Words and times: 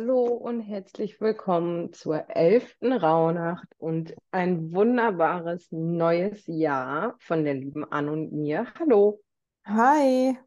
Hallo 0.00 0.28
und 0.28 0.62
herzlich 0.62 1.20
willkommen 1.20 1.92
zur 1.92 2.30
elften 2.30 2.94
Rauhnacht 2.94 3.68
und 3.76 4.14
ein 4.30 4.72
wunderbares 4.72 5.68
neues 5.72 6.46
Jahr 6.46 7.16
von 7.18 7.44
der 7.44 7.52
lieben 7.52 7.84
Anne 7.92 8.10
und 8.10 8.32
mir. 8.32 8.66
Hallo. 8.78 9.20
Hi. 9.66 10.38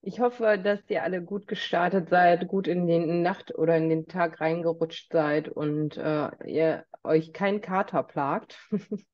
Ich 0.00 0.18
hoffe, 0.18 0.58
dass 0.58 0.80
ihr 0.90 1.04
alle 1.04 1.22
gut 1.22 1.46
gestartet 1.46 2.10
seid, 2.10 2.48
gut 2.48 2.66
in 2.66 2.88
den 2.88 3.22
Nacht 3.22 3.54
oder 3.54 3.76
in 3.76 3.90
den 3.90 4.08
Tag 4.08 4.40
reingerutscht 4.40 5.12
seid 5.12 5.48
und 5.48 5.96
äh, 5.96 6.28
ihr 6.44 6.84
euch 7.04 7.32
kein 7.32 7.60
Kater 7.60 8.02
plagt. 8.02 8.58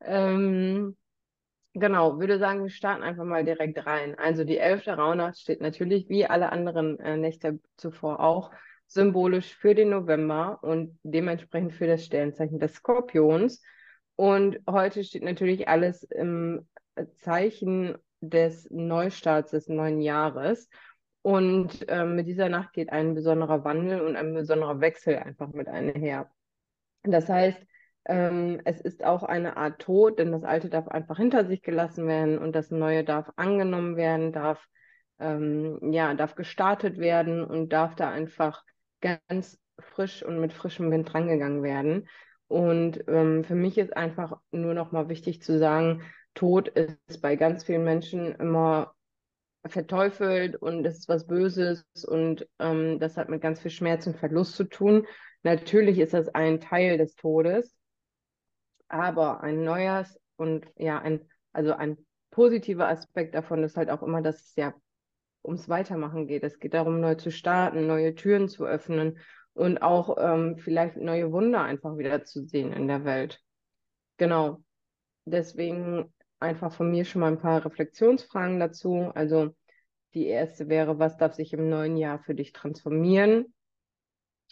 ähm, 0.00 0.96
Genau, 1.78 2.18
würde 2.18 2.38
sagen, 2.38 2.62
wir 2.62 2.70
starten 2.70 3.02
einfach 3.02 3.24
mal 3.24 3.44
direkt 3.44 3.84
rein. 3.84 4.14
Also 4.14 4.44
die 4.44 4.56
elfte 4.56 4.96
Rauhnacht 4.96 5.38
steht 5.38 5.60
natürlich 5.60 6.08
wie 6.08 6.24
alle 6.24 6.50
anderen 6.50 6.98
äh, 7.00 7.18
Nächte 7.18 7.60
zuvor 7.76 8.20
auch 8.20 8.50
symbolisch 8.86 9.54
für 9.54 9.74
den 9.74 9.90
November 9.90 10.58
und 10.62 10.98
dementsprechend 11.02 11.72
für 11.72 11.86
das 11.86 12.04
Sternzeichen 12.04 12.58
des 12.58 12.74
Skorpions. 12.74 13.62
Und 14.16 14.58
heute 14.68 15.04
steht 15.04 15.22
natürlich 15.22 15.68
alles 15.68 16.02
im 16.04 16.66
Zeichen 17.14 17.96
des 18.20 18.68
Neustarts 18.70 19.50
des 19.50 19.68
neuen 19.68 20.00
Jahres. 20.00 20.68
Und 21.22 21.88
äh, 21.88 22.04
mit 22.04 22.26
dieser 22.26 22.48
Nacht 22.48 22.72
geht 22.72 22.90
ein 22.90 23.14
besonderer 23.14 23.64
Wandel 23.64 24.00
und 24.00 24.16
ein 24.16 24.32
besonderer 24.32 24.80
Wechsel 24.80 25.16
einfach 25.16 25.48
mit 25.48 25.68
einher. 25.68 26.30
Das 27.02 27.28
heißt, 27.28 27.58
ähm, 28.06 28.60
es 28.64 28.80
ist 28.80 29.04
auch 29.04 29.24
eine 29.24 29.56
Art 29.56 29.80
Tod, 29.80 30.18
denn 30.18 30.30
das 30.32 30.44
Alte 30.44 30.70
darf 30.70 30.86
einfach 30.88 31.16
hinter 31.16 31.44
sich 31.44 31.62
gelassen 31.62 32.06
werden 32.06 32.38
und 32.38 32.54
das 32.54 32.70
Neue 32.70 33.02
darf 33.02 33.32
angenommen 33.36 33.96
werden, 33.96 34.32
darf, 34.32 34.64
ähm, 35.18 35.78
ja, 35.92 36.14
darf 36.14 36.36
gestartet 36.36 36.98
werden 36.98 37.44
und 37.44 37.72
darf 37.72 37.96
da 37.96 38.10
einfach 38.10 38.62
ganz 39.00 39.58
frisch 39.78 40.22
und 40.22 40.40
mit 40.40 40.52
frischem 40.52 40.90
Wind 40.90 41.12
drangegangen 41.12 41.62
werden. 41.62 42.08
Und 42.48 43.04
ähm, 43.08 43.44
für 43.44 43.54
mich 43.54 43.78
ist 43.78 43.96
einfach 43.96 44.40
nur 44.50 44.74
noch 44.74 44.92
mal 44.92 45.08
wichtig 45.08 45.42
zu 45.42 45.58
sagen, 45.58 46.02
Tod 46.34 46.68
ist 46.68 47.20
bei 47.20 47.36
ganz 47.36 47.64
vielen 47.64 47.84
Menschen 47.84 48.34
immer 48.36 48.94
verteufelt 49.66 50.56
und 50.56 50.84
es 50.86 50.98
ist 50.98 51.08
was 51.08 51.26
Böses 51.26 51.84
und 52.06 52.46
ähm, 52.58 53.00
das 53.00 53.16
hat 53.16 53.28
mit 53.28 53.40
ganz 53.40 53.60
viel 53.60 53.70
Schmerz 53.70 54.06
und 54.06 54.16
Verlust 54.16 54.54
zu 54.54 54.64
tun. 54.64 55.06
Natürlich 55.42 55.98
ist 55.98 56.14
das 56.14 56.28
ein 56.28 56.60
Teil 56.60 56.98
des 56.98 57.16
Todes, 57.16 57.76
aber 58.88 59.40
ein 59.42 59.64
neues 59.64 60.20
und 60.36 60.66
ja, 60.76 61.00
ein, 61.00 61.28
also 61.52 61.72
ein 61.72 61.96
positiver 62.30 62.88
Aspekt 62.88 63.34
davon 63.34 63.64
ist 63.64 63.76
halt 63.76 63.90
auch 63.90 64.02
immer, 64.02 64.22
dass 64.22 64.36
es 64.36 64.56
ja 64.56 64.74
ums 65.46 65.68
Weitermachen 65.68 66.26
geht. 66.26 66.44
Es 66.44 66.58
geht 66.58 66.74
darum, 66.74 67.00
neu 67.00 67.14
zu 67.14 67.30
starten, 67.30 67.86
neue 67.86 68.14
Türen 68.14 68.48
zu 68.48 68.66
öffnen 68.66 69.18
und 69.54 69.78
auch 69.78 70.16
ähm, 70.20 70.58
vielleicht 70.58 70.96
neue 70.96 71.32
Wunder 71.32 71.62
einfach 71.62 71.96
wieder 71.96 72.24
zu 72.24 72.44
sehen 72.44 72.72
in 72.72 72.88
der 72.88 73.04
Welt. 73.04 73.40
Genau. 74.18 74.62
Deswegen 75.24 76.12
einfach 76.38 76.72
von 76.72 76.90
mir 76.90 77.04
schon 77.04 77.20
mal 77.20 77.32
ein 77.32 77.40
paar 77.40 77.64
Reflexionsfragen 77.64 78.60
dazu. 78.60 79.10
Also 79.14 79.54
die 80.14 80.26
erste 80.26 80.68
wäre, 80.68 80.98
was 80.98 81.16
darf 81.16 81.34
sich 81.34 81.52
im 81.52 81.68
neuen 81.68 81.96
Jahr 81.96 82.18
für 82.18 82.34
dich 82.34 82.52
transformieren? 82.52 83.52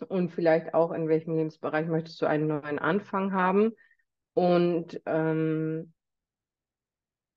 Und 0.09 0.31
vielleicht 0.31 0.75
auch, 0.75 0.91
in 0.91 1.09
welchem 1.09 1.37
Lebensbereich 1.37 1.87
möchtest 1.87 2.21
du 2.21 2.27
einen 2.27 2.49
neuen 2.49 2.79
Anfang 2.79 3.33
haben? 3.33 3.73
Und 4.35 5.01
ähm, 5.07 5.93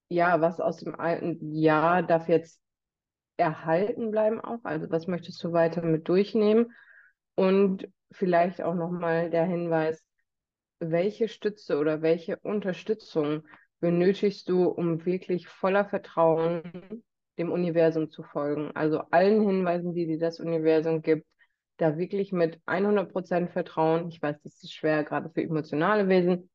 ja, 0.09 0.41
was 0.41 0.59
aus 0.59 0.77
dem 0.77 0.95
alten 0.99 1.53
Jahr 1.53 2.01
darf 2.01 2.27
jetzt 2.27 2.59
erhalten 3.37 4.11
bleiben 4.11 4.41
auch? 4.41 4.59
Also 4.63 4.89
was 4.89 5.07
möchtest 5.07 5.43
du 5.43 5.53
weiter 5.53 5.81
mit 5.81 6.07
durchnehmen? 6.09 6.73
Und 7.35 7.87
vielleicht 8.11 8.61
auch 8.61 8.73
nochmal 8.73 9.29
der 9.29 9.45
Hinweis, 9.45 10.03
welche 10.79 11.27
Stütze 11.27 11.77
oder 11.77 12.01
welche 12.01 12.37
Unterstützung 12.37 13.43
benötigst 13.79 14.49
du, 14.49 14.65
um 14.65 15.05
wirklich 15.05 15.47
voller 15.47 15.85
Vertrauen 15.85 17.03
dem 17.37 17.51
Universum 17.51 18.09
zu 18.09 18.23
folgen? 18.23 18.71
Also 18.75 19.01
allen 19.11 19.47
Hinweisen, 19.47 19.93
die 19.93 20.07
dir 20.07 20.19
das 20.19 20.39
Universum 20.39 21.01
gibt, 21.01 21.27
da 21.77 21.97
wirklich 21.97 22.31
mit 22.31 22.59
100% 22.65 23.51
Vertrauen. 23.51 24.07
Ich 24.09 24.21
weiß, 24.21 24.41
das 24.43 24.63
ist 24.63 24.73
schwer, 24.73 25.03
gerade 25.03 25.29
für 25.29 25.43
emotionale 25.43 26.09
Wesen, 26.09 26.49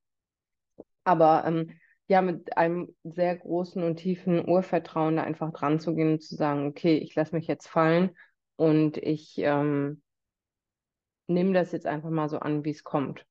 aber 1.05 1.45
ähm, 1.47 1.71
ja, 2.09 2.21
mit 2.23 2.57
einem 2.57 2.95
sehr 3.05 3.37
großen 3.37 3.83
und 3.83 3.97
tiefen 3.97 4.49
Urvertrauen 4.49 5.17
da 5.17 5.23
einfach 5.23 5.53
dran 5.53 5.81
zu 5.81 5.95
gehen 5.95 6.13
und 6.13 6.23
zu 6.23 6.35
sagen, 6.35 6.67
okay, 6.67 6.97
ich 6.97 7.15
lasse 7.15 7.35
mich 7.35 7.47
jetzt 7.47 7.69
fallen 7.69 8.17
und 8.57 8.97
ich 8.99 9.39
ähm, 9.39 10.03
nehme 11.27 11.53
das 11.53 11.73
jetzt 11.73 11.87
einfach 11.87 12.11
mal 12.11 12.29
so 12.29 12.39
an, 12.39 12.65
wie 12.65 12.71
es 12.71 12.85
kommt. 12.85 13.27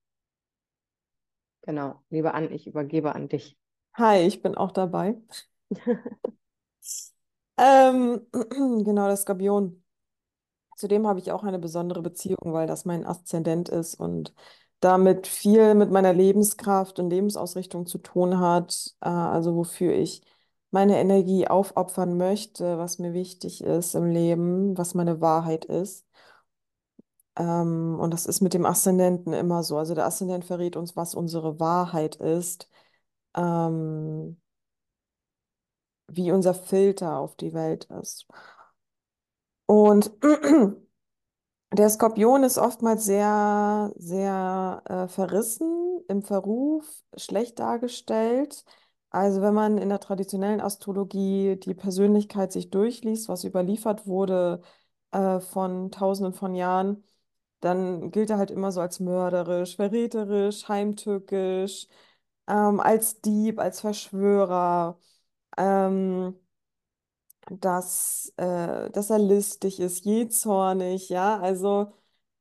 Genau, 1.64 2.02
liebe 2.10 2.34
Ann, 2.34 2.52
ich 2.52 2.66
übergebe 2.68 3.14
an 3.14 3.28
dich. 3.30 3.58
Hi, 3.94 4.26
ich 4.26 4.42
bin 4.42 4.56
auch 4.56 4.72
dabei. 4.72 5.16
ähm, 7.58 8.22
genau, 8.84 9.08
das 9.08 9.22
Skorpion. 9.24 9.84
Zudem 10.76 11.06
habe 11.06 11.20
ich 11.20 11.32
auch 11.32 11.44
eine 11.44 11.60
besondere 11.60 12.02
Beziehung, 12.02 12.54
weil 12.54 12.66
das 12.66 12.86
mein 12.86 13.06
Aszendent 13.06 13.70
ist 13.70 13.96
und 13.96 14.34
damit 14.82 15.28
viel 15.28 15.76
mit 15.76 15.92
meiner 15.92 16.14
Lebenskraft 16.14 17.00
und 17.00 17.10
Lebensausrichtung 17.10 17.86
zu 17.88 18.00
tun 18.00 18.40
hat, 18.40 18.96
äh, 19.02 19.10
also 19.10 19.56
wofür 19.56 19.94
ich 19.94 20.24
meine 20.72 21.00
Energie 21.00 21.48
aufopfern 21.48 22.18
möchte, 22.18 22.78
was 22.78 23.00
mir 23.00 23.14
wichtig 23.14 23.64
ist 23.64 23.96
im 23.96 24.10
Leben, 24.12 24.78
was 24.78 24.94
meine 24.96 25.22
Wahrheit 25.22 25.66
ist. 25.66 26.06
Ähm, 27.38 27.98
und 28.00 28.12
das 28.14 28.26
ist 28.26 28.42
mit 28.42 28.54
dem 28.54 28.66
Aszendenten 28.66 29.34
immer 29.34 29.64
so. 29.64 29.78
Also 29.78 29.96
der 29.96 30.06
Aszendent 30.06 30.46
verrät 30.46 30.76
uns, 30.76 30.96
was 30.96 31.16
unsere 31.16 31.60
Wahrheit 31.60 32.16
ist, 32.18 32.70
ähm, 33.36 34.38
wie 36.08 36.32
unser 36.32 36.54
Filter 36.54 37.18
auf 37.18 37.36
die 37.36 37.54
Welt 37.54 37.86
ist. 37.86 38.28
Und 39.66 40.12
Der 41.74 41.90
Skorpion 41.90 42.44
ist 42.44 42.58
oftmals 42.58 43.06
sehr, 43.06 43.94
sehr 43.96 44.82
äh, 44.86 45.08
verrissen, 45.08 46.02
im 46.10 46.22
Verruf, 46.22 46.86
schlecht 47.16 47.60
dargestellt. 47.60 48.66
Also 49.10 49.42
wenn 49.42 49.54
man 49.54 49.78
in 49.78 49.88
der 49.90 50.00
traditionellen 50.02 50.60
Astrologie 50.62 51.56
die 51.58 51.74
Persönlichkeit 51.74 52.52
sich 52.52 52.70
durchliest, 52.72 53.30
was 53.30 53.44
überliefert 53.46 54.06
wurde 54.06 54.62
äh, 55.12 55.40
von 55.40 55.92
Tausenden 55.92 56.34
von 56.34 56.56
Jahren, 56.56 57.04
dann 57.62 58.12
gilt 58.12 58.30
er 58.32 58.38
halt 58.38 58.52
immer 58.52 58.72
so 58.74 58.82
als 58.82 59.00
mörderisch, 59.00 59.76
verräterisch, 59.78 60.68
heimtückisch, 60.68 61.88
ähm, 62.48 62.80
als 62.82 63.22
Dieb, 63.22 63.60
als 63.60 63.80
Verschwörer. 63.82 65.00
Ähm, 65.58 66.36
dass, 67.50 68.34
äh, 68.38 68.90
dass 68.92 69.10
er 69.10 69.20
listig 69.20 69.80
ist, 69.80 70.06
jähzornig, 70.06 71.10
ja, 71.10 71.40
also 71.40 71.92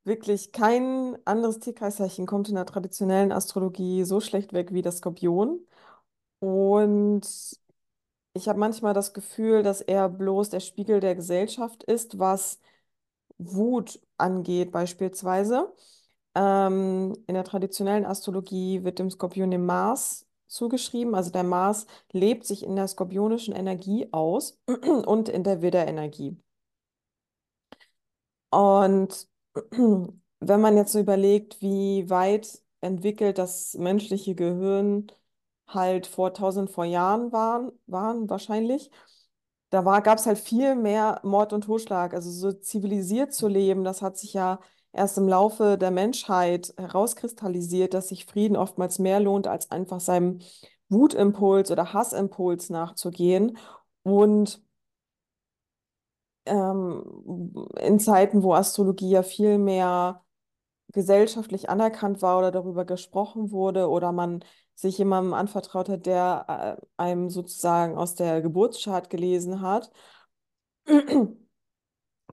wirklich 0.05 0.53
kein 0.53 1.19
anderes 1.27 1.59
Tierkreiszeichen 1.61 2.27
kommt 2.27 2.49
in 2.49 2.55
der 2.57 2.67
traditionellen 2.67 3.33
Astrologie 3.33 4.05
so 4.05 4.21
schlecht 4.21 4.53
weg 4.53 4.73
wie 4.73 4.83
das 4.83 4.99
Skorpion. 4.99 5.61
Und 6.41 7.23
ich 8.35 8.49
habe 8.49 8.59
manchmal 8.59 8.95
das 8.95 9.13
Gefühl, 9.13 9.63
dass 9.63 9.81
er 9.81 10.09
bloß 10.09 10.51
der 10.51 10.61
Spiegel 10.61 11.01
der 11.01 11.15
Gesellschaft 11.15 11.83
ist, 11.85 12.19
was 12.19 12.61
Wut 13.39 14.01
angeht, 14.19 14.73
beispielsweise. 14.73 15.73
Ähm, 16.37 17.15
in 17.27 17.35
der 17.35 17.45
traditionellen 17.45 18.07
Astrologie 18.07 18.85
wird 18.85 18.99
dem 19.01 19.11
Skorpion 19.11 19.51
dem 19.51 19.67
Mars 19.67 20.27
zugeschrieben. 20.51 21.15
Also 21.15 21.31
der 21.31 21.45
Mars 21.45 21.87
lebt 22.13 22.45
sich 22.47 22.63
in 22.65 22.77
der 22.77 22.89
skorpionischen 22.89 23.55
Energie 23.55 24.09
aus 24.13 24.59
und 25.07 25.29
in 25.29 25.45
der 25.45 25.63
Widderenergie. 25.63 26.37
Und 28.51 29.29
wenn 30.41 30.61
man 30.61 30.77
jetzt 30.77 30.93
so 30.93 31.01
überlegt, 31.01 31.61
wie 31.63 32.09
weit 32.11 32.63
entwickelt 32.81 33.39
das 33.39 33.75
menschliche 33.75 34.35
Gehirn 34.35 35.07
halt 35.69 36.07
vor 36.07 36.35
tausend 36.35 36.71
vor 36.71 36.85
Jahren 36.85 37.33
waren, 37.33 37.73
waren 37.87 38.29
wahrscheinlich, 38.29 38.91
da 39.71 39.83
gab 40.01 40.19
es 40.19 40.27
halt 40.27 40.39
viel 40.39 40.75
mehr 40.77 41.21
Mord 41.25 41.53
und 41.53 41.63
Totschlag. 41.65 42.15
Also 42.15 42.31
so 42.31 42.53
zivilisiert 42.53 43.33
zu 43.35 43.49
leben, 43.49 43.85
das 43.85 44.03
hat 44.03 44.19
sich 44.19 44.35
ja 44.35 44.61
erst 44.93 45.19
im 45.19 45.29
Laufe 45.29 45.79
der 45.79 45.91
Menschheit 45.91 46.75
herauskristallisiert, 46.77 47.95
dass 47.95 48.09
sich 48.09 48.27
Frieden 48.27 48.57
oftmals 48.57 48.99
mehr 48.99 49.21
lohnt, 49.21 49.47
als 49.47 49.71
einfach 49.71 50.01
seinem 50.01 50.41
Wutimpuls 50.89 51.71
oder 51.71 51.93
Hassimpuls 51.93 52.71
nachzugehen. 52.71 53.57
Und 54.03 54.63
ähm, 56.47 57.67
in 57.79 57.99
Zeiten, 58.01 58.43
wo 58.43 58.55
Astrologie 58.55 59.11
ja 59.11 59.23
viel 59.23 59.59
mehr 59.59 60.25
gesellschaftlich 60.93 61.71
anerkannt 61.71 62.23
war 62.23 62.39
oder 62.39 62.51
darüber 62.51 62.85
gesprochen 62.85 63.53
wurde 63.53 63.89
oder 63.89 64.13
man 64.13 64.45
sich 64.75 64.99
jemandem 64.99 65.35
anvertraut 65.35 65.89
hat, 65.89 66.07
der 66.07 66.79
äh, 66.81 66.87
einem 66.97 67.31
sozusagen 67.31 67.97
aus 67.97 68.15
der 68.15 68.43
Geburtschart 68.43 69.11
gelesen 69.11 69.61
hat, 69.61 69.91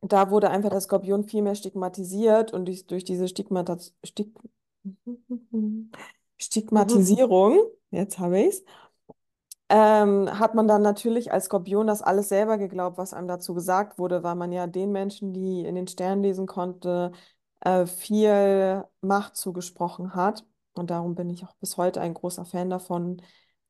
da 0.01 0.29
wurde 0.29 0.49
einfach 0.49 0.69
der 0.69 0.81
Skorpion 0.81 1.23
viel 1.23 1.41
mehr 1.41 1.55
stigmatisiert 1.55 2.53
und 2.53 2.65
durch, 2.65 2.85
durch 2.87 3.03
diese 3.03 3.27
Stigmatas 3.27 3.93
Stig 4.03 4.33
Stigmatisierung, 6.37 7.59
jetzt 7.91 8.19
habe 8.19 8.39
ich 8.39 8.47
es, 8.47 8.63
ähm, 9.69 10.29
hat 10.39 10.55
man 10.55 10.67
dann 10.67 10.81
natürlich 10.81 11.31
als 11.31 11.45
Skorpion 11.45 11.87
das 11.87 12.01
alles 12.01 12.29
selber 12.29 12.57
geglaubt, 12.57 12.97
was 12.97 13.13
einem 13.13 13.27
dazu 13.27 13.53
gesagt 13.53 13.97
wurde, 13.97 14.23
weil 14.23 14.35
man 14.35 14.51
ja 14.51 14.67
den 14.67 14.91
Menschen, 14.91 15.33
die 15.33 15.65
in 15.65 15.75
den 15.75 15.87
Sternen 15.87 16.23
lesen 16.23 16.47
konnte, 16.47 17.11
äh, 17.61 17.85
viel 17.85 18.85
Macht 19.01 19.35
zugesprochen 19.35 20.15
hat. 20.15 20.45
Und 20.75 20.89
darum 20.89 21.15
bin 21.15 21.29
ich 21.29 21.43
auch 21.43 21.55
bis 21.55 21.75
heute 21.75 21.99
ein 21.99 22.13
großer 22.13 22.45
Fan 22.45 22.69
davon, 22.69 23.21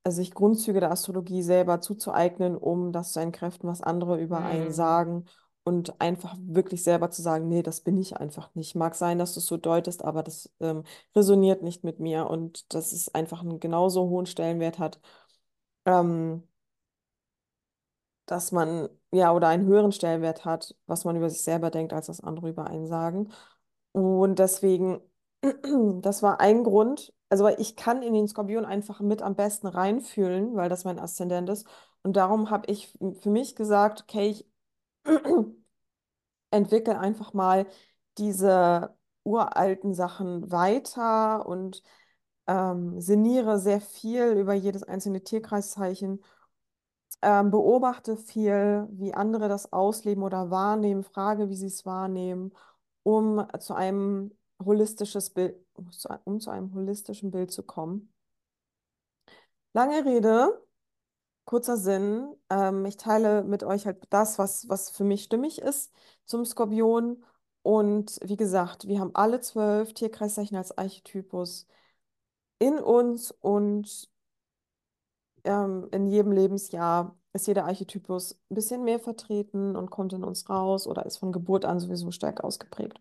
äh, 0.03 0.11
sich 0.11 0.33
Grundzüge 0.33 0.81
der 0.81 0.91
Astrologie 0.91 1.41
selber 1.41 1.81
zuzueignen, 1.81 2.55
um 2.57 2.91
das 2.91 3.13
zu 3.13 3.19
entkräften, 3.19 3.67
was 3.67 3.81
andere 3.81 4.19
über 4.19 4.39
einen 4.39 4.65
Hm. 4.65 4.71
sagen 4.71 5.25
und 5.67 5.99
einfach 6.01 6.35
wirklich 6.39 6.83
selber 6.83 7.11
zu 7.11 7.21
sagen, 7.21 7.49
nee, 7.49 7.61
das 7.63 7.81
bin 7.81 7.97
ich 7.97 8.17
einfach 8.17 8.53
nicht. 8.55 8.75
Mag 8.75 8.95
sein, 8.95 9.19
dass 9.19 9.33
du 9.33 9.39
es 9.41 9.47
so 9.47 9.57
deutest, 9.57 10.03
aber 10.05 10.23
das 10.23 10.49
ähm, 10.61 10.83
resoniert 11.15 11.61
nicht 11.63 11.83
mit 11.83 11.99
mir 11.99 12.29
und 12.29 12.73
dass 12.73 12.93
es 12.93 13.13
einfach 13.13 13.41
einen 13.41 13.59
genauso 13.59 14.09
hohen 14.09 14.25
Stellenwert 14.27 14.79
hat 14.79 14.99
ähm, 15.85 16.43
dass 18.25 18.51
man, 18.51 18.89
ja, 19.11 19.31
oder 19.33 19.47
einen 19.47 19.65
höheren 19.67 19.91
Stellenwert 19.91 20.45
hat, 20.45 20.75
was 20.85 21.05
man 21.05 21.15
über 21.15 21.29
sich 21.29 21.41
selber 21.41 21.69
denkt, 21.71 21.93
als 21.93 22.07
das 22.07 22.19
andere 22.21 22.49
über 22.49 22.67
einen 22.67 22.87
sagen. 22.87 23.29
Und 23.93 24.39
deswegen, 24.39 25.01
das 26.01 26.23
war 26.23 26.39
ein 26.39 26.63
Grund, 26.63 27.13
also 27.29 27.47
ich 27.49 27.75
kann 27.75 28.01
in 28.03 28.13
den 28.13 28.27
Skorpion 28.27 28.65
einfach 28.65 28.99
mit 29.01 29.21
am 29.21 29.35
besten 29.35 29.67
reinfühlen, 29.67 30.55
weil 30.55 30.69
das 30.69 30.83
mein 30.85 30.99
Aszendent 30.99 31.49
ist. 31.49 31.67
Und 32.03 32.15
darum 32.17 32.49
habe 32.49 32.71
ich 32.71 32.93
für 33.21 33.29
mich 33.29 33.55
gesagt, 33.55 34.03
okay, 34.03 34.29
ich 34.29 34.45
entwickle 36.51 36.99
einfach 36.99 37.33
mal 37.33 37.67
diese 38.17 38.95
uralten 39.23 39.93
Sachen 39.93 40.51
weiter 40.51 41.45
und 41.45 41.83
ähm, 42.47 42.99
sinniere 43.01 43.59
sehr 43.59 43.81
viel 43.81 44.31
über 44.33 44.53
jedes 44.53 44.83
einzelne 44.83 45.23
Tierkreiszeichen 45.23 46.21
ähm, 47.21 47.51
beobachte 47.51 48.17
viel, 48.17 48.87
wie 48.91 49.13
andere 49.13 49.49
das 49.49 49.71
ausleben 49.73 50.23
oder 50.23 50.49
wahrnehmen, 50.51 51.03
frage, 51.03 51.49
wie 51.49 51.55
sie 51.55 51.67
es 51.67 51.85
wahrnehmen, 51.85 52.51
um 53.03 53.45
zu 53.59 53.73
einem 53.73 54.37
holistisches 54.63 55.31
Bild, 55.31 55.55
um 55.73 56.39
zu 56.39 56.49
einem 56.49 56.73
holistischen 56.73 57.31
Bild 57.31 57.51
zu 57.51 57.63
kommen. 57.63 58.13
Lange 59.73 60.05
Rede, 60.05 60.61
kurzer 61.47 61.77
Sinn. 61.77 62.35
Ähm, 62.51 62.85
ich 62.85 62.97
teile 62.97 63.43
mit 63.43 63.63
euch 63.63 63.87
halt 63.87 64.05
das, 64.11 64.37
was, 64.39 64.69
was 64.69 64.91
für 64.91 65.03
mich 65.05 65.23
stimmig 65.23 65.59
ist 65.61 65.91
zum 66.25 66.45
Skorpion. 66.45 67.23
Und 67.63 68.19
wie 68.23 68.37
gesagt, 68.37 68.87
wir 68.87 68.99
haben 68.99 69.15
alle 69.15 69.41
zwölf 69.41 69.93
Tierkreiszeichen 69.93 70.57
als 70.57 70.77
Archetypus 70.77 71.67
in 72.59 72.79
uns 72.79 73.31
und 73.31 74.09
ähm, 75.43 75.87
in 75.91 76.07
jedem 76.07 76.31
Lebensjahr 76.31 77.17
ist 77.33 77.47
jeder 77.47 77.65
Archetypus 77.65 78.33
ein 78.49 78.55
bisschen 78.55 78.83
mehr 78.83 78.99
vertreten 78.99 79.75
und 79.75 79.89
kommt 79.91 80.13
in 80.13 80.23
uns 80.23 80.49
raus 80.49 80.87
oder 80.87 81.05
ist 81.05 81.17
von 81.17 81.31
Geburt 81.31 81.65
an 81.65 81.79
sowieso 81.79 82.11
stark 82.11 82.43
ausgeprägt. 82.43 82.99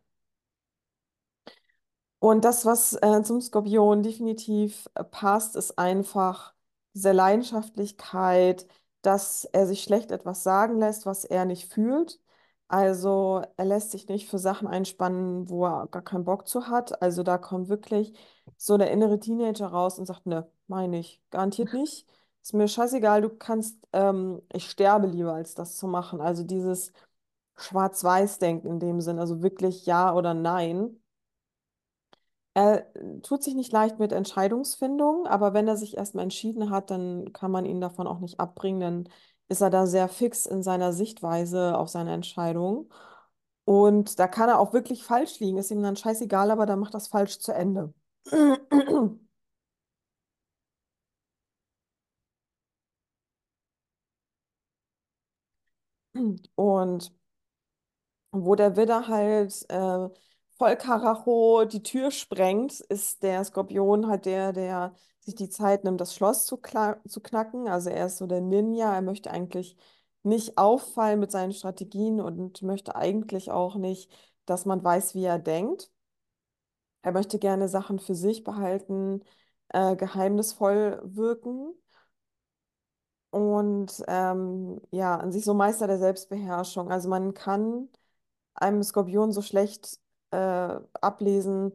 Und 2.19 2.45
das, 2.45 2.65
was 2.67 2.95
äh, 3.03 3.23
zum 3.23 3.41
Skorpion 3.41 4.03
definitiv 4.03 4.89
äh, 4.95 5.05
passt, 5.05 5.57
ist 5.57 5.79
einfach 5.79 6.56
diese 6.97 7.13
Leidenschaftlichkeit, 7.13 8.67
dass 9.03 9.45
er 9.53 9.67
sich 9.69 9.83
schlecht 9.85 10.11
etwas 10.11 10.43
sagen 10.43 10.79
lässt, 10.81 11.07
was 11.07 11.25
er 11.25 11.45
nicht 11.45 11.73
fühlt. 11.73 12.21
Also 12.69 13.43
er 13.57 13.65
lässt 13.67 13.93
sich 13.93 14.09
nicht 14.09 14.29
für 14.29 14.39
Sachen 14.39 14.67
einspannen, 14.67 15.49
wo 15.49 15.67
er 15.67 15.87
gar 15.89 16.03
keinen 16.03 16.25
Bock 16.25 16.49
zu 16.49 16.69
hat. 16.69 17.01
Also 17.03 17.23
da 17.23 17.39
kommt 17.39 17.69
wirklich 17.69 18.13
so 18.57 18.77
der 18.79 18.91
innere 18.91 19.21
Teenager 19.21 19.69
raus 19.69 19.99
und 19.99 20.07
sagt, 20.07 20.27
ne, 20.27 20.51
meine 20.67 20.99
ich, 20.99 21.23
garantiert 21.31 21.73
nicht. 21.75 22.07
Ist 22.43 22.55
mir 22.55 22.69
scheißegal, 22.69 23.23
du 23.23 23.31
kannst, 23.31 23.79
ähm, 23.93 24.41
ich 24.53 24.71
sterbe 24.71 25.07
lieber, 25.07 25.35
als 25.35 25.55
das 25.55 25.77
zu 25.77 25.87
machen. 25.89 26.21
Also 26.21 26.45
dieses 26.45 26.93
Schwarz-Weiß-Denken 27.57 28.69
in 28.69 28.81
dem 28.81 29.01
Sinn, 29.01 29.19
also 29.19 29.43
wirklich 29.43 29.87
ja 29.87 30.15
oder 30.15 30.35
nein. 30.35 31.01
Er 32.57 32.87
tut 33.23 33.43
sich 33.43 33.55
nicht 33.55 33.71
leicht 33.73 33.99
mit 33.99 34.13
Entscheidungsfindung, 34.13 35.27
aber 35.27 35.53
wenn 35.53 35.69
er 35.69 35.77
sich 35.77 35.95
erstmal 35.97 36.23
entschieden 36.25 36.71
hat, 36.71 36.91
dann 36.91 37.33
kann 37.35 37.51
man 37.51 37.67
ihn 37.67 37.83
davon 37.83 38.07
auch 38.07 38.19
nicht 38.21 38.41
abbringen. 38.41 38.81
Dann 38.81 39.09
ist 39.49 39.61
er 39.61 39.69
da 39.71 39.87
sehr 39.87 40.09
fix 40.09 40.47
in 40.47 40.63
seiner 40.63 40.93
Sichtweise 40.95 41.77
auf 41.77 41.89
seine 41.91 42.15
Entscheidung. 42.15 42.91
Und 43.67 44.19
da 44.19 44.27
kann 44.29 44.49
er 44.49 44.59
auch 44.61 44.73
wirklich 44.73 45.05
falsch 45.05 45.41
liegen, 45.41 45.59
ist 45.59 45.71
ihm 45.71 45.83
dann 45.83 45.97
scheißegal, 45.97 46.51
aber 46.51 46.65
dann 46.67 46.79
macht 46.81 46.95
das 46.95 47.09
falsch 47.09 47.39
zu 47.41 47.53
Ende. 47.53 47.93
Und 56.57 57.13
wo 58.33 58.55
der 58.55 58.77
Widder 58.77 59.09
halt 59.09 59.65
äh, 59.71 60.09
voll 60.59 60.77
Karacho 60.77 61.65
die 61.65 61.83
Tür 61.83 62.11
sprengt, 62.11 62.81
ist 62.81 63.23
der 63.23 63.45
Skorpion 63.45 64.07
halt 64.09 64.27
der, 64.27 64.53
der 64.53 64.95
sich 65.21 65.35
die 65.35 65.49
Zeit 65.49 65.85
nimmt, 65.85 66.01
das 66.01 66.15
Schloss 66.15 66.47
zu, 66.47 66.61
zu 67.09 67.21
knacken. 67.21 67.69
Also 67.69 67.91
er 67.91 68.07
ist 68.07 68.19
so 68.19 68.27
der 68.27 68.41
Ninja, 68.41 68.95
er 68.95 69.03
möchte 69.03 69.31
eigentlich 69.31 69.77
nicht 70.23 70.59
auffallen 70.59 71.21
mit 71.21 71.31
seinen 71.31 71.53
Strategien 71.53 72.21
und 72.21 72.63
möchte 72.63 72.97
eigentlich 72.97 73.51
auch 73.51 73.77
nicht, 73.77 74.11
dass 74.47 74.65
man 74.67 74.83
weiß, 74.83 75.15
wie 75.15 75.25
er 75.25 75.39
denkt. 75.39 75.91
Er 77.03 77.13
möchte 77.13 77.39
gerne 77.39 77.69
Sachen 77.69 77.99
für 77.99 78.15
sich 78.15 78.45
behalten, 78.45 79.23
äh, 79.69 79.97
geheimnisvoll 79.97 81.01
wirken 81.05 81.75
und 83.31 84.03
ähm, 84.09 84.81
ja, 84.91 85.17
an 85.17 85.33
sich 85.33 85.45
so 85.45 85.55
Meister 85.55 85.87
der 85.87 85.99
Selbstbeherrschung. 85.99 86.91
Also 86.91 87.09
man 87.09 87.35
kann 87.35 87.89
einem 88.55 88.83
Skorpion 88.83 89.33
so 89.33 89.43
schlecht 89.43 90.01
äh, 90.31 90.37
ablesen, 91.01 91.73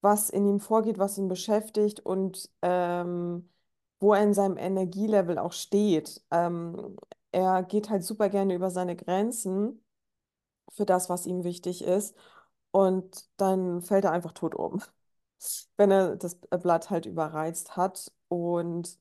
was 0.00 0.30
in 0.30 0.46
ihm 0.46 0.60
vorgeht, 0.60 0.98
was 0.98 1.18
ihn 1.18 1.28
beschäftigt 1.28 2.00
und 2.00 2.50
ähm, 2.62 3.48
wo 4.00 4.14
er 4.14 4.22
in 4.22 4.34
seinem 4.34 4.56
Energielevel 4.58 5.38
auch 5.38 5.52
steht. 5.52 6.22
Ähm, 6.30 6.96
er 7.32 7.62
geht 7.64 7.90
halt 7.90 8.04
super 8.04 8.28
gerne 8.30 8.54
über 8.54 8.70
seine 8.70 8.96
Grenzen 8.96 9.82
für 10.72 10.86
das, 10.86 11.08
was 11.10 11.26
ihm 11.26 11.44
wichtig 11.44 11.82
ist. 11.84 12.16
Und 12.70 13.28
dann 13.38 13.82
fällt 13.82 14.04
er 14.04 14.12
einfach 14.12 14.32
tot 14.32 14.54
um, 14.54 14.82
wenn 15.76 15.90
er 15.90 16.16
das 16.16 16.36
Blatt 16.36 16.90
halt 16.90 17.06
überreizt 17.06 17.76
hat. 17.76 18.12
Und 18.28 18.98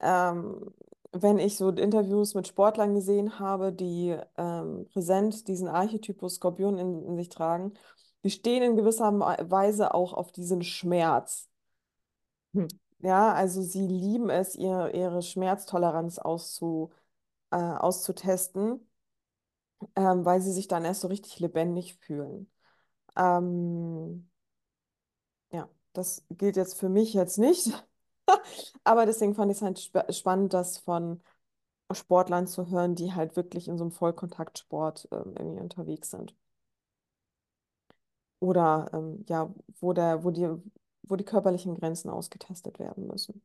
ähm, 0.00 0.74
wenn 1.12 1.38
ich 1.38 1.56
so 1.56 1.70
Interviews 1.70 2.34
mit 2.34 2.46
Sportlern 2.46 2.94
gesehen 2.94 3.38
habe, 3.38 3.72
die 3.72 4.16
ähm, 4.36 4.86
präsent 4.92 5.48
diesen 5.48 5.68
Archetypus 5.68 6.36
Skorpion 6.36 6.78
in, 6.78 7.04
in 7.04 7.16
sich 7.16 7.28
tragen, 7.28 7.74
die 8.24 8.30
stehen 8.30 8.62
in 8.62 8.76
gewisser 8.76 9.12
Weise 9.50 9.94
auch 9.94 10.12
auf 10.12 10.30
diesen 10.32 10.62
Schmerz. 10.62 11.48
Hm. 12.54 12.68
Ja, 13.00 13.32
also 13.32 13.62
sie 13.62 13.86
lieben 13.86 14.28
es, 14.30 14.54
ihr, 14.56 14.94
ihre 14.94 15.22
Schmerztoleranz 15.22 16.18
auszu, 16.18 16.90
äh, 17.50 17.56
auszutesten, 17.56 18.86
ähm, 19.96 20.24
weil 20.24 20.40
sie 20.42 20.52
sich 20.52 20.68
dann 20.68 20.84
erst 20.84 21.00
so 21.02 21.08
richtig 21.08 21.38
lebendig 21.40 21.96
fühlen. 21.96 22.50
Ähm, 23.16 24.30
ja, 25.52 25.68
das 25.92 26.24
gilt 26.30 26.56
jetzt 26.56 26.78
für 26.78 26.88
mich 26.88 27.14
jetzt 27.14 27.38
nicht. 27.38 27.72
Aber 28.84 29.06
deswegen 29.06 29.34
fand 29.34 29.50
ich 29.52 29.58
es 29.58 29.62
halt 29.62 29.78
spa- 29.80 30.12
spannend, 30.12 30.52
das 30.54 30.78
von 30.78 31.20
Sportlern 31.92 32.46
zu 32.48 32.70
hören, 32.70 32.94
die 32.96 33.14
halt 33.14 33.36
wirklich 33.36 33.68
in 33.68 33.78
so 33.78 33.84
einem 33.84 33.92
Vollkontaktsport 33.92 35.08
ähm, 35.12 35.34
irgendwie 35.38 35.60
unterwegs 35.62 36.10
sind. 36.10 36.34
Oder 38.40 38.90
ähm, 38.92 39.24
ja, 39.28 39.52
wo 39.80 39.92
der, 39.92 40.24
wo 40.24 40.30
die, 40.30 40.48
wo 41.02 41.16
die 41.16 41.24
körperlichen 41.24 41.74
Grenzen 41.76 42.10
ausgetestet 42.10 42.78
werden 42.78 43.06
müssen. 43.06 43.42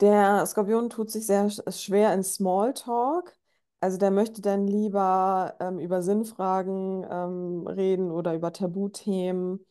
Der 0.00 0.46
Skorpion 0.46 0.90
tut 0.90 1.10
sich 1.10 1.26
sehr 1.26 1.46
sch- 1.50 1.70
schwer 1.72 2.12
in 2.14 2.22
Smalltalk. 2.22 3.36
Also 3.80 3.98
der 3.98 4.10
möchte 4.10 4.42
dann 4.42 4.66
lieber 4.66 5.56
ähm, 5.60 5.78
über 5.78 6.02
Sinnfragen 6.02 7.04
ähm, 7.10 7.66
reden 7.66 8.10
oder 8.10 8.34
über 8.34 8.52
Tabuthemen. 8.52 9.64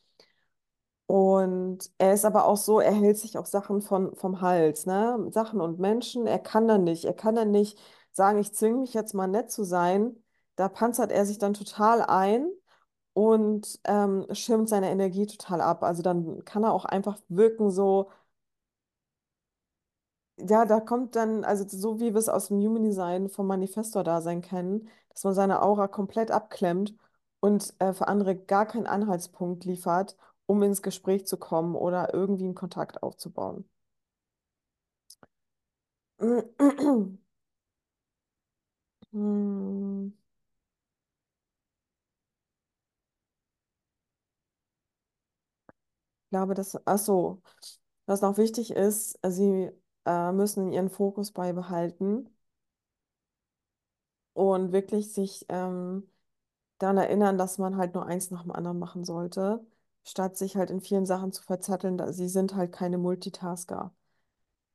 Und 1.08 1.90
er 1.98 2.14
ist 2.14 2.26
aber 2.26 2.46
auch 2.46 2.58
so, 2.58 2.80
er 2.82 2.92
hält 2.94 3.18
sich 3.18 3.38
auch 3.38 3.46
Sachen 3.46 3.82
von, 3.82 4.16
vom 4.16 4.42
Hals, 4.42 4.86
ne? 4.86 5.28
Sachen 5.32 5.62
und 5.62 5.80
Menschen, 5.80 6.28
er 6.28 6.40
kann 6.40 6.68
dann 6.68 6.84
nicht. 6.84 7.06
Er 7.06 7.14
kann 7.14 7.36
dann 7.36 7.52
nicht 7.52 7.80
sagen, 8.12 8.40
ich 8.40 8.54
zwinge 8.54 8.80
mich 8.80 8.94
jetzt 8.94 9.14
mal 9.14 9.28
nett 9.28 9.50
zu 9.52 9.64
sein. 9.64 10.22
Da 10.58 10.68
panzert 10.70 11.12
er 11.12 11.26
sich 11.26 11.38
dann 11.38 11.54
total 11.54 12.02
ein 12.02 12.50
und 13.14 13.80
ähm, 13.86 14.26
schirmt 14.34 14.70
seine 14.70 14.90
Energie 14.92 15.26
total 15.28 15.62
ab. 15.62 15.84
Also 15.84 16.04
dann 16.04 16.44
kann 16.46 16.64
er 16.64 16.74
auch 16.74 16.86
einfach 16.86 17.20
wirken 17.30 17.72
so, 17.72 18.10
Ja, 20.40 20.66
da 20.66 20.80
kommt 20.80 21.16
dann, 21.16 21.44
also 21.44 21.66
so 21.68 22.00
wie 22.00 22.14
wir 22.14 22.16
es 22.20 22.30
aus 22.30 22.48
dem 22.50 22.60
Human 22.60 22.84
Design 22.84 23.28
vom 23.28 23.48
Manifestor-Dasein 23.48 24.42
kennen, 24.42 24.88
dass 25.10 25.24
man 25.24 25.34
seine 25.34 25.62
Aura 25.64 25.88
komplett 25.88 26.30
abklemmt 26.30 26.94
und 27.40 27.74
äh, 27.80 27.92
für 27.94 28.08
andere 28.08 28.36
gar 28.36 28.68
keinen 28.68 28.86
Anhaltspunkt 28.86 29.66
liefert, 29.66 30.16
um 30.48 30.64
ins 30.64 30.82
Gespräch 30.82 31.28
zu 31.28 31.38
kommen 31.38 31.76
oder 31.76 32.14
irgendwie 32.14 32.46
einen 32.46 32.56
Kontakt 32.56 33.04
aufzubauen. 33.04 33.70
Ich 46.26 46.30
glaube, 46.32 46.54
dass, 46.56 46.78
ach 46.86 46.98
so, 46.98 47.42
was 48.06 48.22
noch 48.22 48.38
wichtig 48.38 48.72
ist, 48.72 49.20
Sie 49.28 49.72
äh, 50.06 50.32
müssen 50.34 50.72
Ihren 50.74 50.90
Fokus 50.90 51.32
beibehalten 51.32 52.30
und 54.34 54.72
wirklich 54.72 55.14
sich 55.14 55.46
ähm, 55.50 56.10
daran 56.80 56.98
erinnern, 56.98 57.38
dass 57.38 57.58
man 57.58 57.78
halt 57.78 57.94
nur 57.96 58.06
eins 58.08 58.32
nach 58.32 58.44
dem 58.44 58.52
anderen 58.52 58.80
machen 58.80 59.06
sollte, 59.06 59.66
statt 60.08 60.38
sich 60.38 60.56
halt 60.58 60.72
in 60.72 60.82
vielen 60.82 61.06
Sachen 61.06 61.32
zu 61.34 61.44
verzetteln. 61.44 61.98
da- 61.98 62.14
Sie 62.14 62.30
sind 62.30 62.56
halt 62.56 62.72
keine 62.72 62.98
Multitasker. 62.98 63.94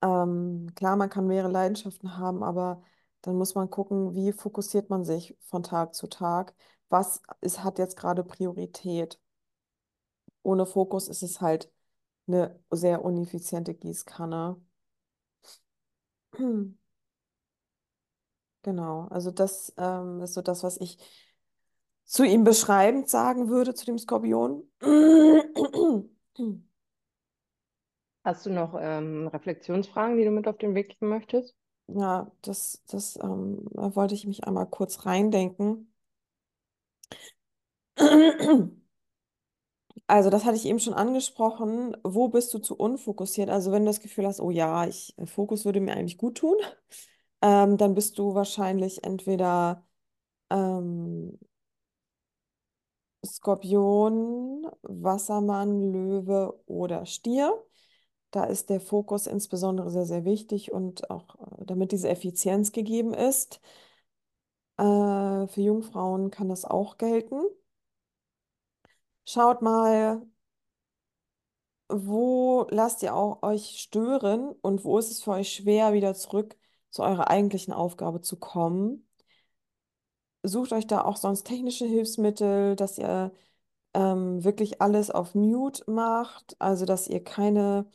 Ähm, 0.02 0.72
klar, 0.76 0.96
man 0.96 1.10
kann 1.10 1.26
mehrere 1.26 1.50
Leidenschaften 1.52 2.16
haben, 2.18 2.42
aber 2.44 2.82
dann 3.22 3.36
muss 3.36 3.54
man 3.54 3.70
gucken, 3.70 4.14
wie 4.14 4.32
fokussiert 4.32 4.90
man 4.90 5.04
sich 5.04 5.36
von 5.40 5.62
Tag 5.62 5.94
zu 5.94 6.08
Tag. 6.08 6.54
Was 6.90 7.22
ist, 7.40 7.64
hat 7.64 7.78
jetzt 7.78 7.96
gerade 7.96 8.24
Priorität? 8.24 9.20
Ohne 10.44 10.66
Fokus 10.66 11.08
ist 11.08 11.22
es 11.24 11.40
halt 11.40 11.68
eine 12.28 12.60
sehr 12.70 13.02
ineffiziente 13.04 13.74
Gießkanne. 13.74 14.60
Genau, 18.62 19.08
also 19.08 19.30
das 19.32 19.72
ähm, 19.76 20.20
ist 20.22 20.34
so 20.34 20.42
das, 20.42 20.62
was 20.62 20.76
ich 20.80 20.96
zu 22.12 22.24
ihm 22.24 22.44
beschreibend 22.44 23.08
sagen 23.08 23.48
würde, 23.48 23.72
zu 23.72 23.86
dem 23.86 23.98
Skorpion. 23.98 24.68
Hast 28.22 28.44
du 28.44 28.50
noch 28.50 28.76
ähm, 28.78 29.28
Reflexionsfragen, 29.28 30.18
die 30.18 30.24
du 30.24 30.30
mit 30.30 30.46
auf 30.46 30.58
den 30.58 30.74
Weg 30.74 30.90
geben 30.90 31.08
möchtest? 31.08 31.54
Ja, 31.86 32.30
das, 32.42 32.82
das 32.88 33.16
ähm, 33.16 33.66
da 33.70 33.96
wollte 33.96 34.14
ich 34.14 34.26
mich 34.26 34.44
einmal 34.44 34.66
kurz 34.66 35.06
reindenken. 35.06 35.90
Also, 40.06 40.28
das 40.28 40.44
hatte 40.44 40.56
ich 40.56 40.66
eben 40.66 40.80
schon 40.80 40.92
angesprochen. 40.94 41.96
Wo 42.04 42.28
bist 42.28 42.52
du 42.52 42.58
zu 42.58 42.76
unfokussiert? 42.76 43.48
Also, 43.48 43.72
wenn 43.72 43.84
du 43.84 43.90
das 43.90 44.00
Gefühl 44.00 44.26
hast, 44.26 44.40
oh 44.40 44.50
ja, 44.50 44.86
ich, 44.86 45.14
Fokus 45.24 45.64
würde 45.64 45.80
mir 45.80 45.94
eigentlich 45.94 46.18
gut 46.18 46.36
tun, 46.38 46.56
ähm, 47.40 47.78
dann 47.78 47.94
bist 47.94 48.18
du 48.18 48.34
wahrscheinlich 48.34 49.04
entweder 49.04 49.86
ähm, 50.50 51.38
Skorpion, 53.24 54.66
Wassermann, 54.82 55.92
Löwe 55.92 56.60
oder 56.66 57.06
Stier. 57.06 57.52
Da 58.30 58.44
ist 58.44 58.70
der 58.70 58.80
Fokus 58.80 59.26
insbesondere 59.26 59.90
sehr, 59.90 60.06
sehr 60.06 60.24
wichtig 60.24 60.72
und 60.72 61.10
auch 61.10 61.36
äh, 61.60 61.64
damit 61.66 61.92
diese 61.92 62.08
Effizienz 62.08 62.72
gegeben 62.72 63.14
ist. 63.14 63.60
Äh, 64.78 64.82
für 65.48 65.60
Jungfrauen 65.60 66.30
kann 66.30 66.48
das 66.48 66.64
auch 66.64 66.98
gelten. 66.98 67.40
Schaut 69.24 69.62
mal, 69.62 70.22
wo 71.88 72.66
lasst 72.70 73.02
ihr 73.02 73.14
auch 73.14 73.42
euch 73.42 73.78
stören 73.80 74.50
und 74.62 74.84
wo 74.84 74.98
ist 74.98 75.10
es 75.10 75.22
für 75.22 75.32
euch 75.32 75.52
schwer, 75.52 75.92
wieder 75.92 76.14
zurück 76.14 76.56
zu 76.90 77.02
eurer 77.02 77.28
eigentlichen 77.28 77.72
Aufgabe 77.72 78.20
zu 78.20 78.38
kommen. 78.38 79.06
Sucht 80.44 80.72
euch 80.72 80.86
da 80.86 81.04
auch 81.04 81.16
sonst 81.16 81.44
technische 81.44 81.86
Hilfsmittel, 81.86 82.76
dass 82.76 82.98
ihr 82.98 83.32
ähm, 83.94 84.44
wirklich 84.44 84.82
alles 84.82 85.10
auf 85.10 85.34
Mute 85.34 85.90
macht, 85.90 86.56
also 86.60 86.84
dass 86.86 87.08
ihr 87.08 87.22
keine 87.24 87.86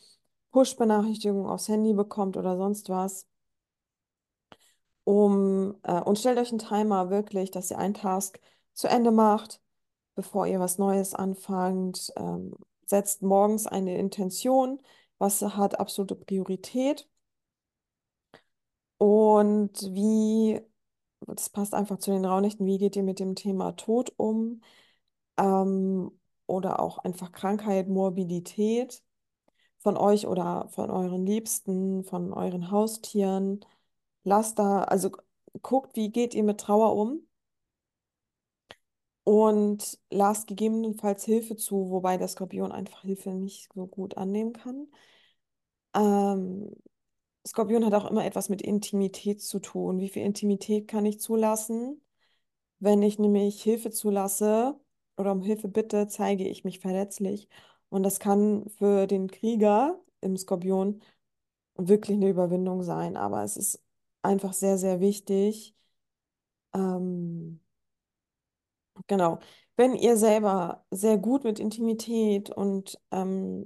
Push-Benachrichtigungen 0.52 1.48
aufs 1.50 1.68
Handy 1.70 1.94
bekommt 1.94 2.38
oder 2.38 2.58
sonst 2.58 2.90
was. 2.90 3.28
Um, 5.04 5.76
äh, 5.84 6.02
und 6.02 6.20
stellt 6.20 6.38
euch 6.38 6.50
einen 6.50 6.60
Timer 6.60 7.10
wirklich, 7.10 7.50
dass 7.52 7.72
ihr 7.72 7.78
einen 7.78 7.94
Task 7.94 8.40
zu 8.74 8.88
Ende 8.90 9.12
macht, 9.12 9.62
bevor 10.16 10.48
ihr 10.48 10.60
was 10.60 10.78
Neues 10.80 11.14
anfangt. 11.16 12.12
Ähm, 12.18 12.56
setzt 12.86 13.22
morgens 13.22 13.68
eine 13.68 13.98
Intention, 13.98 14.82
was 15.18 15.42
hat 15.42 15.80
absolute 15.80 16.16
Priorität. 16.16 17.08
Und 19.00 19.72
wie, 19.94 20.60
das 21.26 21.50
passt 21.50 21.74
einfach 21.74 21.98
zu 22.00 22.12
den 22.12 22.26
Raunächten, 22.26 22.66
wie 22.66 22.78
geht 22.78 22.96
ihr 22.96 23.04
mit 23.04 23.20
dem 23.20 23.36
Thema 23.36 23.74
Tod 23.74 24.14
um? 24.18 24.62
Ähm, 25.38 26.12
oder 26.48 26.80
auch 26.80 27.00
einfach 27.00 27.32
Krankheit, 27.32 27.90
Morbidität 27.90 29.04
von 29.80 29.98
euch 29.98 30.28
oder 30.28 30.70
von 30.70 30.90
euren 30.92 31.26
Liebsten, 31.26 32.04
von 32.04 32.34
euren 32.34 32.72
Haustieren. 32.72 33.66
Lasst 34.24 34.60
da, 34.60 34.84
also 34.84 35.12
guckt, 35.62 35.96
wie 35.96 36.12
geht 36.12 36.34
ihr 36.36 36.44
mit 36.44 36.60
Trauer 36.62 36.96
um 36.96 37.28
und 39.24 40.00
lasst 40.10 40.48
gegebenenfalls 40.48 41.26
Hilfe 41.26 41.56
zu, 41.58 41.90
wobei 41.90 42.18
der 42.18 42.28
Skorpion 42.30 42.72
einfach 42.72 43.02
Hilfe 43.02 43.32
nicht 43.32 43.70
so 43.74 43.86
gut 43.88 44.18
annehmen 44.18 44.54
kann. 44.54 44.88
Ähm, 45.94 46.72
Skorpion 47.48 47.86
hat 47.86 47.94
auch 47.94 48.10
immer 48.10 48.26
etwas 48.26 48.50
mit 48.50 48.62
Intimität 48.62 49.42
zu 49.42 49.60
tun. 49.60 50.00
Wie 50.00 50.10
viel 50.10 50.24
Intimität 50.24 50.88
kann 50.88 51.06
ich 51.06 51.20
zulassen? 51.20 52.02
Wenn 52.80 53.02
ich 53.02 53.20
nämlich 53.20 53.62
Hilfe 53.64 53.92
zulasse 53.92 54.80
oder 55.18 55.32
um 55.32 55.42
Hilfe 55.42 55.68
bitte, 55.68 56.08
zeige 56.08 56.48
ich 56.48 56.64
mich 56.64 56.80
verletzlich. 56.80 57.50
Und 57.90 58.04
das 58.04 58.20
kann 58.20 58.70
für 58.70 59.08
den 59.08 59.30
Krieger 59.30 60.00
im 60.22 60.38
Skorpion 60.38 61.02
wirklich 61.76 62.18
eine 62.18 62.30
Überwindung 62.30 62.84
sein. 62.84 63.18
Aber 63.18 63.44
es 63.44 63.58
ist 63.58 63.84
einfach 64.24 64.54
sehr, 64.54 64.78
sehr 64.78 65.00
wichtig. 65.00 65.76
Ähm, 66.74 67.60
genau. 69.08 69.40
Wenn 69.76 69.96
ihr 69.96 70.18
selber 70.18 70.86
sehr 70.92 71.18
gut 71.18 71.44
mit 71.44 71.60
Intimität 71.60 72.50
und 72.50 73.00
ähm, 73.12 73.66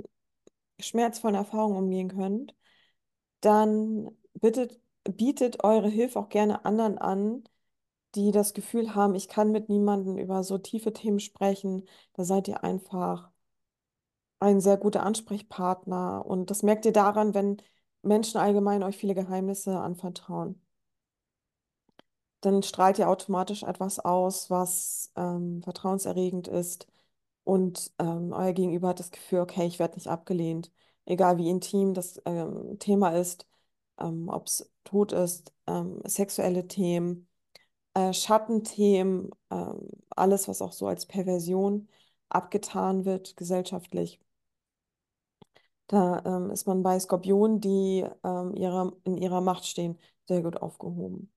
schmerzvollen 0.79 1.35
Erfahrungen 1.35 1.77
umgehen 1.77 2.09
könnt, 2.09 2.55
dann 3.41 4.11
bittet, 4.33 4.79
bietet 5.03 5.63
eure 5.63 5.89
Hilfe 5.89 6.19
auch 6.19 6.29
gerne 6.29 6.65
anderen 6.65 6.97
an, 6.97 7.43
die 8.15 8.31
das 8.31 8.53
Gefühl 8.53 8.95
haben, 8.95 9.15
ich 9.15 9.27
kann 9.29 9.51
mit 9.51 9.69
niemandem 9.69 10.17
über 10.17 10.43
so 10.43 10.57
tiefe 10.57 10.93
Themen 10.93 11.19
sprechen. 11.19 11.87
Da 12.13 12.23
seid 12.25 12.47
ihr 12.47 12.63
einfach 12.63 13.31
ein 14.39 14.59
sehr 14.61 14.75
guter 14.77 15.03
Ansprechpartner. 15.03 16.25
Und 16.25 16.49
das 16.51 16.63
merkt 16.63 16.85
ihr 16.85 16.91
daran, 16.93 17.33
wenn 17.33 17.61
Menschen 18.01 18.39
allgemein 18.39 18.83
euch 18.83 18.97
viele 18.97 19.15
Geheimnisse 19.15 19.79
anvertrauen. 19.79 20.61
Dann 22.41 22.63
strahlt 22.63 22.97
ihr 22.99 23.09
automatisch 23.09 23.63
etwas 23.63 23.99
aus, 23.99 24.49
was 24.49 25.11
ähm, 25.15 25.61
vertrauenserregend 25.63 26.47
ist. 26.47 26.87
Und 27.43 27.91
ähm, 27.99 28.33
euer 28.33 28.53
Gegenüber 28.53 28.89
hat 28.89 28.99
das 28.99 29.11
Gefühl, 29.11 29.39
okay, 29.41 29.65
ich 29.67 29.79
werde 29.79 29.95
nicht 29.95 30.07
abgelehnt. 30.07 30.71
Egal 31.05 31.37
wie 31.37 31.49
intim 31.49 31.93
das 31.93 32.21
ähm, 32.25 32.77
Thema 32.79 33.09
ist, 33.11 33.47
ähm, 33.99 34.29
ob 34.29 34.47
es 34.47 34.71
Tod 34.83 35.11
ist, 35.11 35.53
ähm, 35.67 36.01
sexuelle 36.05 36.67
Themen, 36.67 37.27
äh, 37.93 38.13
Schattenthemen, 38.13 39.31
ähm, 39.51 39.89
alles, 40.09 40.47
was 40.47 40.61
auch 40.61 40.73
so 40.73 40.87
als 40.87 41.05
Perversion 41.05 41.87
abgetan 42.29 43.05
wird, 43.05 43.35
gesellschaftlich. 43.37 44.19
Da 45.87 46.23
ähm, 46.25 46.51
ist 46.51 46.67
man 46.67 46.83
bei 46.83 46.97
Skorpionen, 46.99 47.59
die 47.59 48.05
ähm, 48.23 48.55
ihrer, 48.55 48.93
in 49.03 49.17
ihrer 49.17 49.41
Macht 49.41 49.65
stehen, 49.65 49.99
sehr 50.25 50.41
gut 50.41 50.57
aufgehoben. 50.61 51.31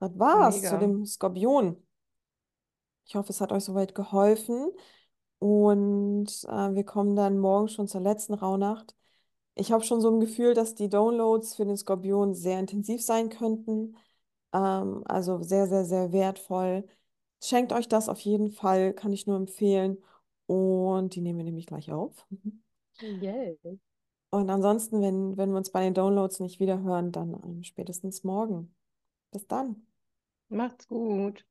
Das 0.00 0.18
war's 0.18 0.56
zu 0.56 0.74
Mega. 0.74 0.78
dem 0.78 1.06
Skorpion. 1.06 1.76
Ich 3.06 3.14
hoffe, 3.14 3.30
es 3.30 3.40
hat 3.40 3.52
euch 3.52 3.64
soweit 3.64 3.94
geholfen. 3.94 4.70
Und 5.42 6.28
äh, 6.44 6.74
wir 6.76 6.84
kommen 6.84 7.16
dann 7.16 7.36
morgen 7.40 7.66
schon 7.66 7.88
zur 7.88 8.00
letzten 8.00 8.34
Rauhnacht. 8.34 8.94
Ich 9.56 9.72
habe 9.72 9.84
schon 9.84 10.00
so 10.00 10.08
ein 10.10 10.20
Gefühl, 10.20 10.54
dass 10.54 10.76
die 10.76 10.88
Downloads 10.88 11.56
für 11.56 11.64
den 11.64 11.76
Skorpion 11.76 12.32
sehr 12.34 12.60
intensiv 12.60 13.02
sein 13.02 13.28
könnten. 13.28 13.96
Ähm, 14.52 15.02
also 15.06 15.42
sehr, 15.42 15.66
sehr, 15.66 15.84
sehr 15.84 16.12
wertvoll. 16.12 16.86
Schenkt 17.42 17.72
euch 17.72 17.88
das 17.88 18.08
auf 18.08 18.20
jeden 18.20 18.52
Fall, 18.52 18.94
kann 18.94 19.12
ich 19.12 19.26
nur 19.26 19.36
empfehlen. 19.36 19.98
Und 20.46 21.16
die 21.16 21.20
nehmen 21.20 21.38
wir 21.38 21.44
nämlich 21.44 21.66
gleich 21.66 21.90
auf. 21.90 22.24
Yay. 23.00 23.58
Und 24.30 24.48
ansonsten, 24.48 25.02
wenn, 25.02 25.36
wenn 25.36 25.50
wir 25.50 25.58
uns 25.58 25.70
bei 25.72 25.82
den 25.82 25.94
Downloads 25.94 26.38
nicht 26.38 26.60
wiederhören, 26.60 27.10
dann 27.10 27.34
ähm, 27.42 27.64
spätestens 27.64 28.22
morgen. 28.22 28.72
Bis 29.32 29.44
dann. 29.48 29.88
Macht's 30.50 30.86
gut. 30.86 31.44